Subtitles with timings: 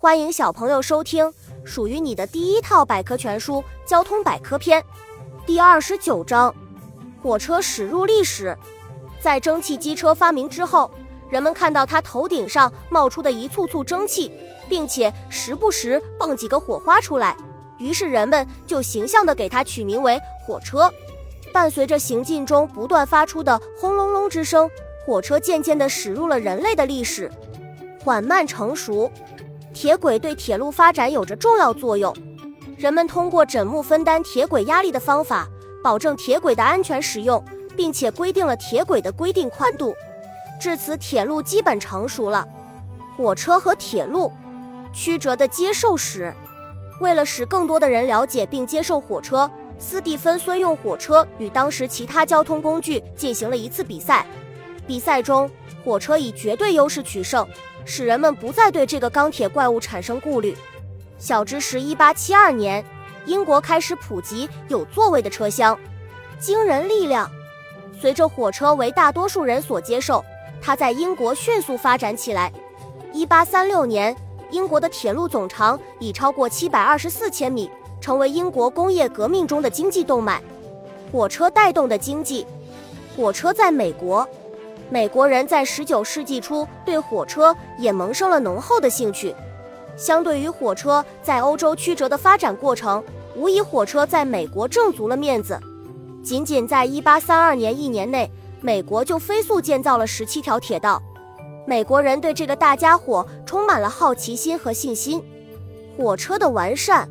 [0.00, 1.28] 欢迎小朋友收听
[1.64, 3.54] 属于你的第一套百科全书
[3.84, 4.80] 《交通百科篇》
[5.44, 6.54] 第二十九章：
[7.20, 8.56] 火车驶入历史。
[9.20, 10.88] 在蒸汽机车发明之后，
[11.28, 14.30] 人们看到它头顶上冒出的一簇簇蒸汽，
[14.68, 17.36] 并且时不时蹦几个火花出来，
[17.78, 20.88] 于是人们就形象地给它取名为火车。
[21.52, 24.70] 伴随着行进中不断发出的轰隆隆之声，
[25.04, 27.28] 火车渐渐地驶入了人类的历史，
[28.04, 29.10] 缓慢成熟。
[29.80, 32.12] 铁轨对铁路发展有着重要作用，
[32.76, 35.48] 人们通过枕木分担铁轨压力的方法，
[35.84, 37.40] 保证铁轨的安全使用，
[37.76, 39.94] 并且规定了铁轨的规定宽度。
[40.60, 42.44] 至此，铁路基本成熟了。
[43.16, 44.32] 火车和铁路
[44.92, 46.34] 曲折的接受史，
[47.00, 54.26] 为了使更多的人了解并接受火车，斯蒂芬孙用火车与当时其他交通工具进行了一次比赛。
[54.88, 55.48] 比赛中，
[55.84, 57.46] 火车以绝对优势取胜。
[57.84, 60.54] 使人们不再对这个钢铁怪物产生顾虑。
[61.18, 62.84] 小知识：一八七二年，
[63.24, 65.78] 英国开始普及有座位的车厢。
[66.38, 67.30] 惊人力量，
[67.98, 70.22] 随着火车为大多数人所接受，
[70.60, 72.52] 它在英国迅速发展起来。
[73.10, 74.14] 一八三六年，
[74.50, 77.70] 英国的铁路总长已超过七百二十四千米，
[78.02, 80.42] 成为英国工业革命中的经济动脉。
[81.10, 82.46] 火车带动的经济，
[83.16, 84.28] 火车在美国。
[84.90, 89.34] 美国人在19世纪初对火车也萌生了浓厚的兴趣。
[89.96, 93.02] 相对于火车在欧洲曲折的发展过程，
[93.34, 95.58] 无疑火车在美国挣足了面子。
[96.22, 101.02] 仅仅在1832年一年内，美国就飞速建造了十七条铁道。
[101.66, 105.22] 美国人对这个大家伙充满了好奇心和信心。
[105.96, 107.08] 火车的完善，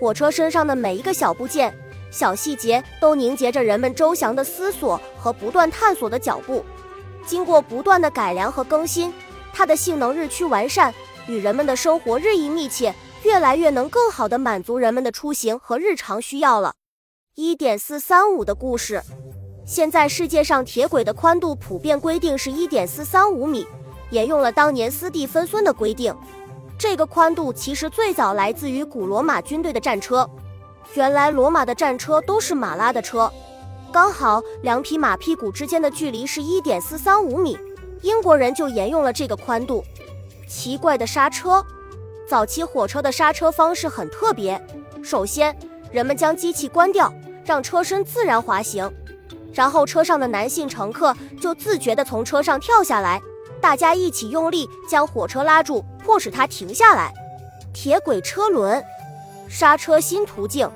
[0.00, 1.74] 火车身上的每一个小部件、
[2.10, 6.64] 小细节都凝结着人们周详的思索和不断探索的脚步。
[7.26, 9.12] 经过不断的改良和更新，
[9.52, 10.92] 它的性能日趋完善，
[11.26, 16.74] 与人们的生活日益密切，越来越能更好地满足人们的出行和日常需要了。
[17.36, 19.02] 一点四三五的故事，
[19.64, 23.66] 现在世界上铁轨的宽度普遍规定是一点四三五米，
[24.10, 26.14] 沿用了当年斯蒂芬孙的规定。
[26.76, 30.28] 这个宽度其实最早来自于古罗马军队的战车，
[30.94, 33.30] 原来罗马的战车都是马拉的车。
[33.92, 37.58] 刚好两匹马屁股之间的距离是一点四三五米，
[38.02, 39.84] 英国人就沿用了这个宽度。
[40.48, 41.64] 奇怪的刹车，
[42.28, 44.60] 早期火车的刹车方式很特别。
[45.02, 45.56] 首先，
[45.90, 47.12] 人们将机器关掉，
[47.44, 48.88] 让车身自然滑行，
[49.52, 53.20] 然后车上的男性乘客就自觉地从车上跳下来，
[53.60, 57.12] 大家一起用力将火车拉住，迫使它停下来。
[57.72, 58.84] 铁轨车轮，
[59.48, 60.70] 刹车新途径。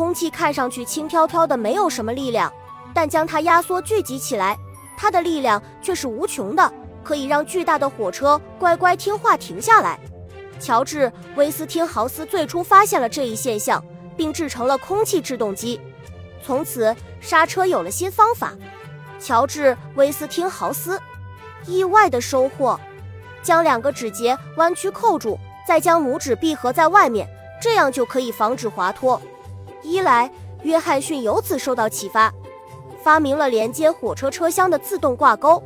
[0.00, 2.50] 空气看上去轻飘飘的，没有什么力量，
[2.94, 4.56] 但将它压缩聚集起来，
[4.96, 6.72] 它的力量却是无穷的，
[7.04, 10.00] 可以让巨大的火车乖乖听话停下来。
[10.58, 11.06] 乔治·
[11.36, 13.84] 威斯汀豪斯最初发现了这一现象，
[14.16, 15.78] 并制成了空气制动机，
[16.42, 18.54] 从此刹车有了新方法。
[19.18, 20.98] 乔治·威斯汀豪斯
[21.66, 22.80] 意外的收获：
[23.42, 25.38] 将两个指节弯曲扣住，
[25.68, 27.28] 再将拇指闭合在外面，
[27.60, 29.20] 这样就可以防止滑脱。
[29.82, 30.30] 一来，
[30.62, 32.32] 约翰逊由此受到启发，
[33.02, 35.62] 发明了连接火车车厢的自动挂钩。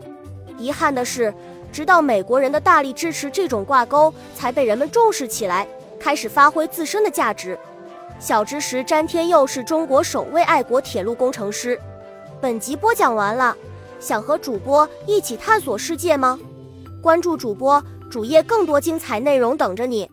[0.56, 1.34] 遗憾的是，
[1.72, 5.66] 直到美国人的大力支持，这种挂钩才被人们重视起来，
[5.98, 7.58] 开始发挥自身的价值。
[8.20, 11.78] 小知识：詹天佑是中国首位爱国铁路工程师。
[12.40, 13.56] 本集播讲完了，
[13.98, 16.38] 想和主播一起探索世界吗？
[17.02, 20.08] 关注主播主页，更多精彩内容等着你。